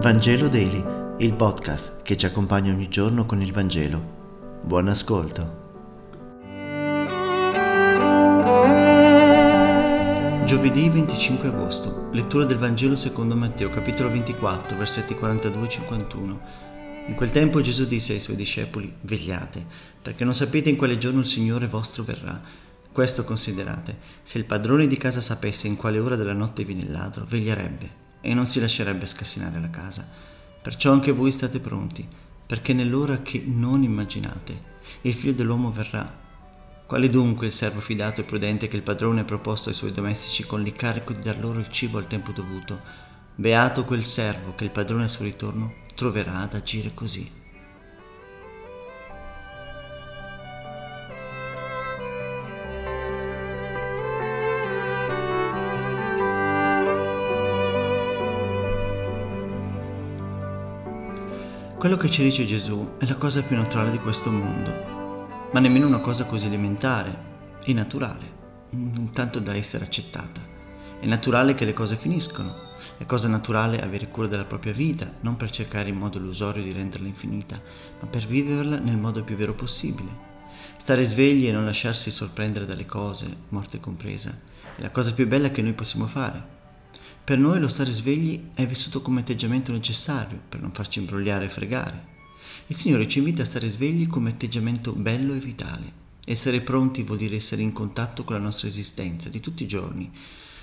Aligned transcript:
Vangelo 0.00 0.46
Daily, 0.46 0.84
il 1.18 1.34
podcast 1.34 2.02
che 2.02 2.16
ci 2.16 2.24
accompagna 2.24 2.72
ogni 2.72 2.88
giorno 2.88 3.26
con 3.26 3.42
il 3.42 3.52
Vangelo. 3.52 4.60
Buon 4.62 4.86
ascolto. 4.86 5.66
Giovedì 10.46 10.88
25 10.88 11.48
agosto, 11.48 12.10
lettura 12.12 12.44
del 12.44 12.58
Vangelo 12.58 12.94
secondo 12.94 13.34
Matteo, 13.34 13.70
capitolo 13.70 14.08
24, 14.10 14.76
versetti 14.76 15.16
42 15.16 15.66
e 15.66 15.68
51. 15.68 16.40
In 17.08 17.14
quel 17.16 17.32
tempo 17.32 17.60
Gesù 17.60 17.84
disse 17.84 18.12
ai 18.12 18.20
suoi 18.20 18.36
discepoli, 18.36 18.94
vegliate, 19.00 19.66
perché 20.00 20.22
non 20.22 20.32
sapete 20.32 20.68
in 20.68 20.76
quale 20.76 20.96
giorno 20.96 21.18
il 21.18 21.26
Signore 21.26 21.66
vostro 21.66 22.04
verrà. 22.04 22.40
Questo 22.92 23.24
considerate, 23.24 23.98
se 24.22 24.38
il 24.38 24.44
padrone 24.44 24.86
di 24.86 24.96
casa 24.96 25.20
sapesse 25.20 25.66
in 25.66 25.74
quale 25.74 25.98
ora 25.98 26.14
della 26.14 26.34
notte 26.34 26.62
viene 26.62 26.82
il 26.82 26.92
ladro, 26.92 27.24
veglierebbe 27.28 28.06
e 28.20 28.34
non 28.34 28.46
si 28.46 28.60
lascerebbe 28.60 29.06
scassinare 29.06 29.60
la 29.60 29.70
casa. 29.70 30.06
Perciò 30.60 30.92
anche 30.92 31.12
voi 31.12 31.32
state 31.32 31.60
pronti, 31.60 32.06
perché 32.46 32.72
nell'ora 32.72 33.22
che 33.22 33.42
non 33.46 33.82
immaginate, 33.82 34.62
il 35.02 35.14
figlio 35.14 35.34
dell'uomo 35.34 35.70
verrà. 35.70 36.26
Quale 36.86 37.10
dunque 37.10 37.46
il 37.46 37.52
servo 37.52 37.80
fidato 37.80 38.22
e 38.22 38.24
prudente 38.24 38.68
che 38.68 38.76
il 38.76 38.82
padrone 38.82 39.20
ha 39.20 39.24
proposto 39.24 39.68
ai 39.68 39.74
suoi 39.74 39.92
domestici 39.92 40.44
con 40.44 40.62
l'incarico 40.62 41.12
di 41.12 41.20
dar 41.20 41.38
loro 41.38 41.58
il 41.58 41.70
cibo 41.70 41.98
al 41.98 42.06
tempo 42.06 42.32
dovuto? 42.32 42.80
Beato 43.34 43.84
quel 43.84 44.04
servo 44.04 44.54
che 44.54 44.64
il 44.64 44.70
padrone 44.70 45.04
al 45.04 45.10
suo 45.10 45.24
ritorno 45.24 45.74
troverà 45.94 46.38
ad 46.40 46.54
agire 46.54 46.94
così. 46.94 47.30
Quello 61.78 61.96
che 61.96 62.10
ci 62.10 62.24
dice 62.24 62.44
Gesù 62.44 62.96
è 62.98 63.06
la 63.06 63.14
cosa 63.14 63.40
più 63.40 63.54
naturale 63.54 63.92
di 63.92 64.00
questo 64.00 64.32
mondo, 64.32 65.48
ma 65.52 65.60
nemmeno 65.60 65.86
una 65.86 66.00
cosa 66.00 66.24
così 66.24 66.46
elementare 66.46 67.16
e 67.62 67.72
naturale, 67.72 68.32
non 68.70 69.10
tanto 69.12 69.38
da 69.38 69.54
essere 69.54 69.84
accettata. 69.84 70.40
È 70.98 71.06
naturale 71.06 71.54
che 71.54 71.64
le 71.64 71.72
cose 71.72 71.94
finiscono, 71.94 72.52
è 72.96 73.06
cosa 73.06 73.28
naturale 73.28 73.80
avere 73.80 74.08
cura 74.08 74.26
della 74.26 74.44
propria 74.44 74.72
vita, 74.72 75.08
non 75.20 75.36
per 75.36 75.52
cercare 75.52 75.90
in 75.90 75.96
modo 75.96 76.18
illusorio 76.18 76.64
di 76.64 76.72
renderla 76.72 77.06
infinita, 77.06 77.62
ma 78.00 78.08
per 78.08 78.26
viverla 78.26 78.80
nel 78.80 78.98
modo 78.98 79.22
più 79.22 79.36
vero 79.36 79.54
possibile. 79.54 80.26
Stare 80.78 81.04
svegli 81.04 81.46
e 81.46 81.52
non 81.52 81.64
lasciarsi 81.64 82.10
sorprendere 82.10 82.66
dalle 82.66 82.86
cose, 82.86 83.44
morte 83.50 83.78
compresa, 83.78 84.36
è 84.74 84.82
la 84.82 84.90
cosa 84.90 85.14
più 85.14 85.28
bella 85.28 85.52
che 85.52 85.62
noi 85.62 85.74
possiamo 85.74 86.08
fare. 86.08 86.57
Per 87.28 87.36
noi 87.36 87.60
lo 87.60 87.68
stare 87.68 87.92
svegli 87.92 88.40
è 88.54 88.66
vissuto 88.66 89.02
come 89.02 89.20
atteggiamento 89.20 89.70
necessario 89.70 90.40
per 90.48 90.62
non 90.62 90.72
farci 90.72 91.00
imbrogliare 91.00 91.44
e 91.44 91.50
fregare. 91.50 92.06
Il 92.68 92.74
Signore 92.74 93.06
ci 93.06 93.18
invita 93.18 93.42
a 93.42 93.44
stare 93.44 93.68
svegli 93.68 94.06
come 94.06 94.30
atteggiamento 94.30 94.94
bello 94.94 95.34
e 95.34 95.38
vitale. 95.38 95.92
Essere 96.24 96.62
pronti 96.62 97.02
vuol 97.02 97.18
dire 97.18 97.36
essere 97.36 97.60
in 97.60 97.74
contatto 97.74 98.24
con 98.24 98.34
la 98.34 98.40
nostra 98.40 98.66
esistenza 98.66 99.28
di 99.28 99.40
tutti 99.40 99.62
i 99.62 99.66
giorni. 99.66 100.10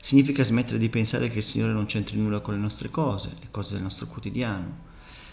Significa 0.00 0.42
smettere 0.42 0.78
di 0.78 0.88
pensare 0.88 1.30
che 1.30 1.38
il 1.38 1.44
Signore 1.44 1.70
non 1.70 1.86
c'entri 1.86 2.18
nulla 2.18 2.40
con 2.40 2.54
le 2.54 2.60
nostre 2.60 2.90
cose, 2.90 3.36
le 3.38 3.52
cose 3.52 3.74
del 3.74 3.84
nostro 3.84 4.08
quotidiano. 4.08 4.86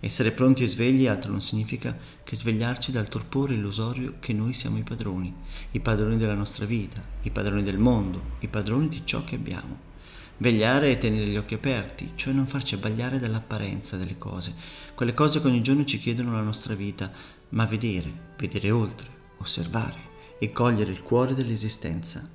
Essere 0.00 0.32
pronti 0.32 0.64
e 0.64 0.68
svegli 0.68 1.06
altro 1.06 1.30
non 1.30 1.40
significa 1.40 1.96
che 2.24 2.36
svegliarci 2.36 2.92
dal 2.92 3.08
torpore 3.08 3.54
illusorio 3.54 4.16
che 4.20 4.34
noi 4.34 4.52
siamo 4.52 4.76
i 4.76 4.82
padroni, 4.82 5.34
i 5.70 5.80
padroni 5.80 6.18
della 6.18 6.34
nostra 6.34 6.66
vita, 6.66 7.02
i 7.22 7.30
padroni 7.30 7.62
del 7.62 7.78
mondo, 7.78 8.36
i 8.40 8.48
padroni 8.48 8.88
di 8.88 9.00
ciò 9.02 9.24
che 9.24 9.36
abbiamo. 9.36 9.94
Vegliare 10.38 10.90
e 10.90 10.98
tenere 10.98 11.26
gli 11.26 11.36
occhi 11.36 11.54
aperti, 11.54 12.12
cioè 12.14 12.34
non 12.34 12.46
farci 12.46 12.74
abbagliare 12.74 13.18
dall'apparenza 13.18 13.96
delle 13.96 14.18
cose, 14.18 14.54
quelle 14.94 15.14
cose 15.14 15.40
che 15.40 15.46
ogni 15.46 15.62
giorno 15.62 15.84
ci 15.84 15.98
chiedono 15.98 16.32
la 16.32 16.42
nostra 16.42 16.74
vita, 16.74 17.10
ma 17.50 17.64
vedere, 17.64 18.34
vedere 18.36 18.70
oltre, 18.70 19.08
osservare 19.38 20.14
e 20.38 20.52
cogliere 20.52 20.90
il 20.90 21.02
cuore 21.02 21.34
dell'esistenza. 21.34 22.28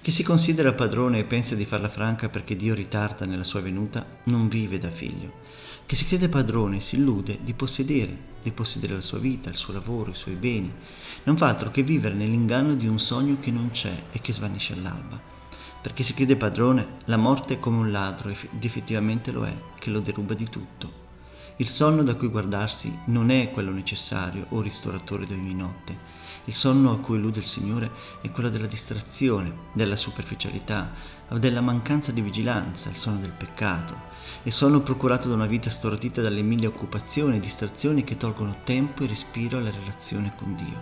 Chi 0.00 0.10
si 0.10 0.22
considera 0.22 0.72
padrone 0.72 1.18
e 1.18 1.24
pensa 1.24 1.54
di 1.54 1.66
farla 1.66 1.88
franca 1.88 2.30
perché 2.30 2.56
Dio 2.56 2.74
ritarda 2.74 3.26
nella 3.26 3.44
sua 3.44 3.60
venuta, 3.60 4.06
non 4.24 4.48
vive 4.48 4.78
da 4.78 4.90
figlio. 4.90 5.42
Chi 5.84 5.96
si 5.96 6.06
crede 6.06 6.30
padrone 6.30 6.80
si 6.80 6.96
illude 6.96 7.40
di 7.42 7.52
possedere, 7.52 8.16
di 8.42 8.52
possedere 8.52 8.94
la 8.94 9.00
sua 9.02 9.18
vita, 9.18 9.50
il 9.50 9.56
suo 9.56 9.74
lavoro, 9.74 10.12
i 10.12 10.16
suoi 10.16 10.36
beni. 10.36 10.72
Non 11.24 11.36
fa 11.36 11.48
altro 11.48 11.70
che 11.70 11.82
vivere 11.82 12.14
nell'inganno 12.14 12.74
di 12.74 12.86
un 12.86 12.98
sogno 12.98 13.38
che 13.38 13.50
non 13.50 13.70
c'è 13.70 14.04
e 14.12 14.20
che 14.20 14.32
svanisce 14.32 14.72
all'alba. 14.72 15.33
Per 15.84 15.92
chi 15.92 16.02
si 16.02 16.14
crede 16.14 16.36
padrone, 16.36 16.96
la 17.04 17.18
morte 17.18 17.54
è 17.54 17.58
come 17.58 17.76
un 17.76 17.90
ladro, 17.90 18.30
ed 18.30 18.64
effettivamente 18.64 19.30
lo 19.30 19.44
è, 19.44 19.54
che 19.78 19.90
lo 19.90 20.00
deruba 20.00 20.32
di 20.32 20.48
tutto. 20.48 20.90
Il 21.56 21.68
sonno 21.68 22.02
da 22.02 22.14
cui 22.14 22.28
guardarsi 22.28 23.00
non 23.08 23.28
è 23.28 23.50
quello 23.50 23.70
necessario 23.70 24.46
o 24.48 24.62
ristoratore 24.62 25.26
di 25.26 25.34
ogni 25.34 25.52
notte. 25.52 25.94
Il 26.46 26.54
sonno 26.54 26.90
a 26.90 26.98
cui 26.98 27.18
illude 27.18 27.40
il 27.40 27.44
Signore 27.44 27.90
è 28.22 28.30
quello 28.30 28.48
della 28.48 28.64
distrazione, 28.64 29.54
della 29.74 29.96
superficialità 29.96 30.90
o 31.28 31.38
della 31.38 31.60
mancanza 31.60 32.12
di 32.12 32.22
vigilanza, 32.22 32.88
il 32.88 32.96
sonno 32.96 33.18
del 33.18 33.32
peccato. 33.32 33.94
Il 34.44 34.52
sonno 34.54 34.80
procurato 34.80 35.28
da 35.28 35.34
una 35.34 35.44
vita 35.44 35.68
stortita 35.68 36.22
dalle 36.22 36.40
mille 36.40 36.66
occupazioni 36.66 37.36
e 37.36 37.40
distrazioni 37.40 38.04
che 38.04 38.16
tolgono 38.16 38.56
tempo 38.64 39.02
e 39.02 39.08
respiro 39.08 39.58
alla 39.58 39.70
relazione 39.70 40.32
con 40.34 40.54
Dio. 40.54 40.80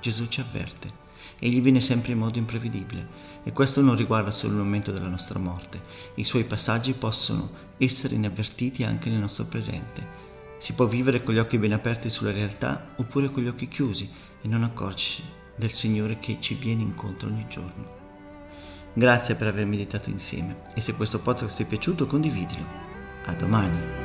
Gesù 0.00 0.26
ci 0.26 0.40
avverte 0.40 1.01
egli 1.38 1.60
viene 1.60 1.80
sempre 1.80 2.12
in 2.12 2.18
modo 2.18 2.38
imprevedibile 2.38 3.30
e 3.42 3.52
questo 3.52 3.80
non 3.80 3.96
riguarda 3.96 4.30
solo 4.30 4.52
il 4.52 4.58
momento 4.58 4.92
della 4.92 5.08
nostra 5.08 5.38
morte, 5.38 5.80
i 6.16 6.24
suoi 6.24 6.44
passaggi 6.44 6.92
possono 6.92 7.50
essere 7.78 8.14
inavvertiti 8.14 8.84
anche 8.84 9.10
nel 9.10 9.18
nostro 9.18 9.44
presente. 9.44 10.20
Si 10.58 10.74
può 10.74 10.86
vivere 10.86 11.22
con 11.22 11.34
gli 11.34 11.38
occhi 11.38 11.58
ben 11.58 11.72
aperti 11.72 12.08
sulla 12.08 12.30
realtà 12.30 12.94
oppure 12.96 13.30
con 13.30 13.42
gli 13.42 13.48
occhi 13.48 13.68
chiusi 13.68 14.08
e 14.40 14.48
non 14.48 14.62
accorgersi 14.62 15.22
del 15.56 15.72
Signore 15.72 16.18
che 16.18 16.38
ci 16.40 16.54
viene 16.54 16.82
incontro 16.82 17.28
ogni 17.28 17.46
giorno. 17.48 18.00
Grazie 18.94 19.34
per 19.34 19.48
aver 19.48 19.66
meditato 19.66 20.10
insieme 20.10 20.62
e 20.74 20.80
se 20.80 20.94
questo 20.94 21.20
podcast 21.20 21.56
ti 21.56 21.62
è 21.62 21.66
piaciuto 21.66 22.06
condividilo. 22.06 22.64
A 23.24 23.34
domani! 23.34 24.01